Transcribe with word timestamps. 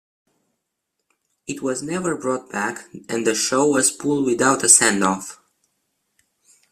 It 1.45 1.61
was 1.61 1.83
never 1.83 2.17
brought 2.17 2.49
back, 2.51 2.87
and 3.07 3.23
the 3.23 3.35
show 3.35 3.67
was 3.67 3.91
pulled 3.91 4.25
without 4.25 4.63
a 4.63 4.67
send-off. 4.69 5.39